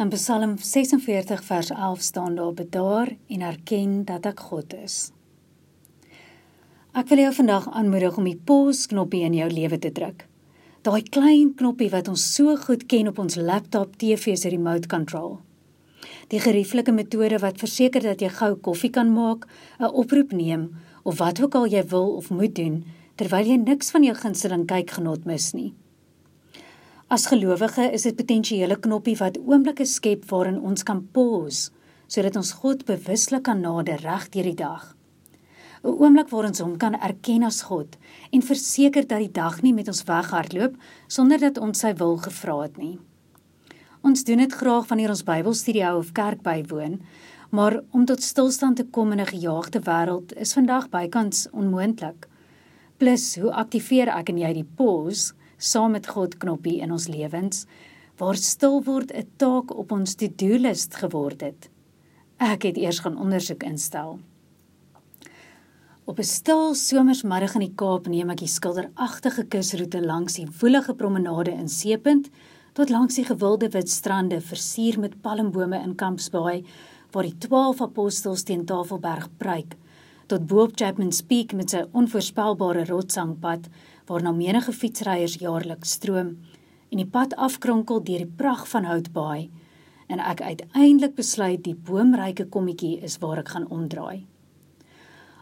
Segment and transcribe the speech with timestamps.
[0.00, 5.10] In Psalm 46 vers 11 staan daar: "Bedaar en erken dat ek God is."
[6.92, 10.26] Ek wil jou vandag aanmoedig om die pause knoppie in jou lewe te druk.
[10.82, 15.38] Daai klein knoppie wat ons so goed ken op ons laptop, TV se remote control.
[16.28, 19.46] Die gerieflike metode wat verseker dat jy gou koffie kan maak,
[19.80, 20.70] 'n oproep neem
[21.02, 22.84] of wat ook al jy wil of moet doen
[23.16, 25.74] terwyl jy niks van jou gunsteling kykgenot mis nie.
[27.10, 31.72] As gelowige is dit potensiële knoppie wat oomblikke skep waarin ons kan pause
[32.06, 34.84] sodat ons God bewuslik kan nader reg deur die dag.
[35.82, 37.96] 'n Oomblik waar ons hom kan erken as God
[38.30, 40.76] en verseker dat die dag nie met ons weghardloop
[41.08, 43.00] sonder dat ons sy wil gevra het nie.
[44.06, 47.00] Ons doen dit graag wanneer ons Bybelstudie hou of kerk bywoon,
[47.50, 52.28] maar om tot stilstand te kom in 'n gejaagde wêreld is vandag bykans onmoontlik.
[52.98, 57.66] Plus, hoe aktiveer ek en jy die pause saam met God knoppie in ons lewens
[58.20, 61.68] waar stil word 'n taak op ons to-do list geword het.
[62.38, 64.18] Ek het eers gaan ondersoek instel.
[66.04, 70.94] Op 'n stil somersmiddag in die Kaap neem ek die skilderagtige kusroete langs die woelige
[70.94, 72.30] promenade in Seepunt
[72.72, 76.64] tot langs die gewilde wit strande versier met palmbome in Kampsbaai
[77.12, 79.76] waar die 12 apostels teen Tafelberg pryk
[80.30, 83.66] tot bo op Chapman's Peak met sy onvoorspelbare rotssangpad
[84.10, 86.34] waarna menige fietsryers jaarliks stroom
[86.90, 89.50] en die pad afkronkel deur die pragt van Houtbaai
[90.10, 94.26] en ek uiteindelik besluit die boomryke kommetjie is waar ek gaan omdraai.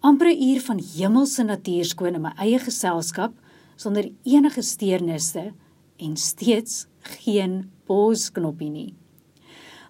[0.00, 3.34] Amper 'n uur van hemelse natuurskoon in my eie geselskap
[3.76, 5.52] sonder enige steurnisse
[5.98, 8.94] en steeds geen pausknoppie nie.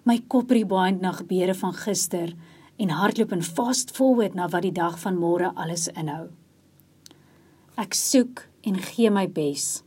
[0.03, 2.33] My kop rebind na gebeure van gister
[2.77, 6.29] en hardloop in fast forward na wat die dag van môre alles inhou.
[7.73, 9.81] Ek soek en gee my bes.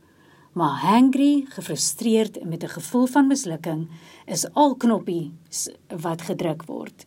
[0.59, 3.87] Maar hangry, gefrustreerd en met 'n gevoel van mislukking
[4.25, 7.05] is al knoppies wat gedruk word.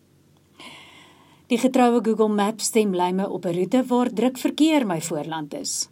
[1.46, 5.54] Die getroue Google Maps stem lei my op 'n roete waar druk verkeer my voorland
[5.54, 5.88] is.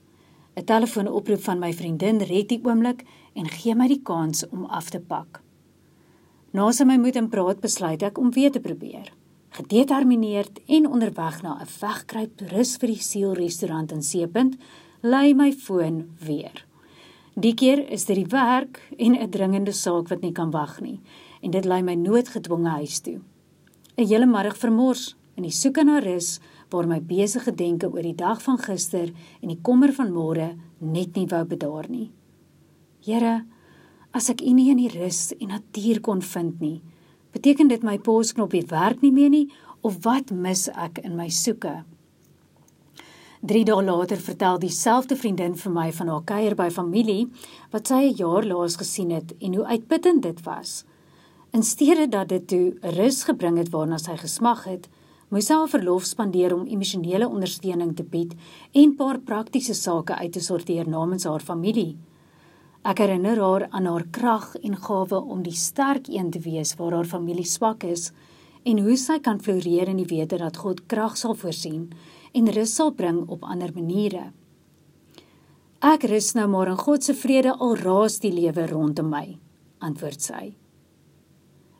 [0.56, 3.04] 'n Telefoonoproep van my vriendin red die oomblik
[3.34, 5.42] en gee my die kans om af te pak.
[6.50, 9.12] Na sy my moet en praat besluit ek om weer te probeer.
[9.58, 14.54] Gedetermineerd en onderweg na 'n wegkruip rus vir die siel restaurant in Seepunt
[15.02, 15.96] lei my foon
[16.26, 16.66] weer.
[17.34, 21.00] Die keer is dit die werk en 'n dringende saak wat nie kan wag nie
[21.42, 23.20] en dit lei my noodgedwonge huis toe.
[23.96, 26.40] 'n Hele middag vermors in die soeke na rus
[26.70, 31.16] waar my besige denke oor die dag van gister en die kommer van môre net
[31.16, 32.10] nie wou bedaar nie.
[33.00, 33.44] Here,
[34.12, 36.82] as ek U nie in die rus en natuur kon vind nie,
[37.32, 39.46] beteken dit my pausknoppie werk nie meer nie
[39.80, 41.84] of wat mis ek in my soeke?
[43.40, 47.28] 3 dae later vertel dieselfde vriendin vir my van haar kuier by familie
[47.70, 50.84] wat sy 'n jaar laas gesien het en hoe uitputtend dit was.
[51.52, 54.88] In steede dat dit toe rus gebring het waarna sy gesmag het,
[55.28, 58.34] moes sy haar verlof spandeer om emosionele ondersteuning te bied
[58.72, 61.96] en paar praktiese sake uit te sorteer namens haar familie.
[62.86, 66.94] Ek herinner haar aan haar krag en gawe om die sterk een te wees waar
[66.94, 68.12] haar familie swak is
[68.62, 71.88] en hoe sy kan floreer in die wete dat God krag sal voorsien
[72.32, 74.30] en rus sal bring op ander maniere.
[75.78, 79.38] Ek rus nou maar in God se vrede al raas die lewe rondom my,
[79.78, 80.54] antwoord sy.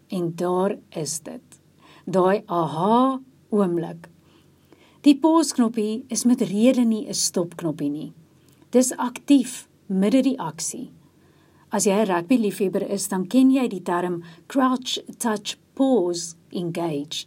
[0.09, 1.59] En daar is dit.
[2.07, 3.19] Daai aha
[3.51, 4.09] oomblik.
[5.03, 8.13] Die pausknoppie is met rede nie 'n stopknoppie nie.
[8.71, 10.91] Dis aktief midde die aksie.
[11.73, 17.27] As jy 'n rugby liefhebber is, dan ken jy die term crouch, touch, pause, engage.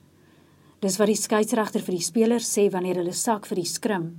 [0.79, 4.17] Dis wat die skeieregter vir die spelers sê wanneer hulle sak vir die skrim.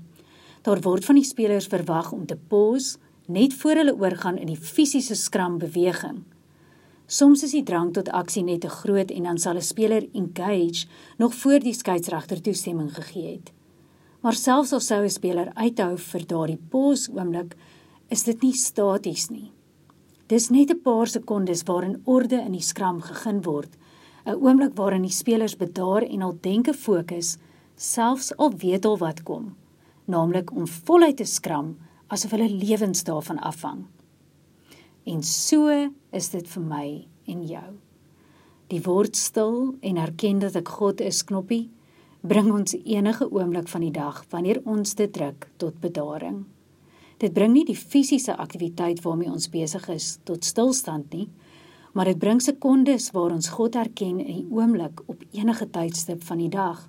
[0.63, 4.57] Daar word van die spelers verwag om te pause net voor hulle oorgaan in die
[4.57, 6.25] fisiese skram beweging.
[7.07, 10.87] Soms is die drang tot aksie net te groot en dan sal 'n speler engage
[11.19, 13.53] nog voor die skeieregter toestemming gegee het.
[14.23, 17.57] Maar selfs al sou 'n speler uithou vir daardie pause oomblik,
[18.13, 19.53] is dit nie staties nie.
[20.29, 23.73] Dis net 'n paar sekondes waarin orde in die skram gegeen word
[24.27, 27.39] 'n oomblik waarin die spelers bedaar en al denke fokus,
[27.77, 29.57] selfs al weet al wat kom,
[30.07, 31.77] naamlik om voluit te skram
[32.07, 33.87] asof hulle lewens daarvan afhang.
[35.05, 37.73] En so is dit vir my en jou.
[38.69, 41.71] Die word stil en erken dat ek God is knoppie
[42.23, 46.45] bring ons enige oomblik van die dag wanneer ons dit druk tot bedaring.
[47.23, 51.29] Dit bring nie die fisiese aktiwiteit waarmee ons besig is tot stilstand nie,
[51.95, 56.43] maar dit bring sekondes waar ons God erken in die oomblik op enige tydstip van
[56.43, 56.89] die dag.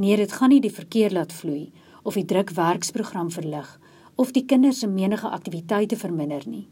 [0.00, 1.68] Nee, dit gaan nie die verkeer laat vloei
[2.02, 3.76] of die druk werksprogram verlig
[4.16, 6.64] of die kinders se menige aktiwiteite verminder nie.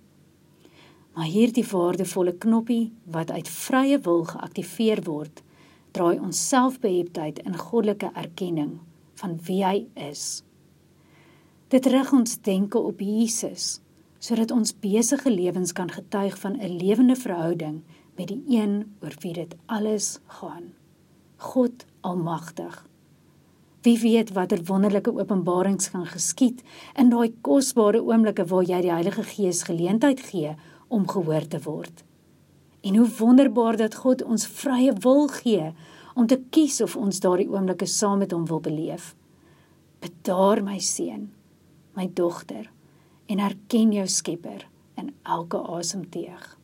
[1.12, 5.42] Maar hierdie waardevolle knoppie wat uit vrye wil geaktiveer word,
[5.92, 8.78] draai ons selfbeheptheid in goddelike erkenning
[9.20, 10.40] van wie hy is.
[11.70, 13.78] Dit rig ons denke op Jesus
[14.20, 17.82] sodat ons besige lewens kan getuig van 'n lewende verhouding
[18.16, 20.74] met die een oor wie dit alles gaan.
[21.36, 22.86] God Almagtig.
[23.82, 26.62] Wie weet watter wonderlike openbarings kan geskied
[26.96, 30.56] in daai kosbare oomblikke waar jy die Heilige Gees geleentheid gee
[30.88, 32.04] om gehoor te word.
[32.80, 35.72] En hoe wonderbaar dat God ons vrye wil gee
[36.14, 39.14] om te kies of ons daardie oomblikke saam met hom wil beleef.
[40.00, 41.30] Bedaar my seun,
[42.00, 42.70] my dogter,
[43.26, 44.64] en erken jou Skepper
[44.96, 46.56] in elke asemteug.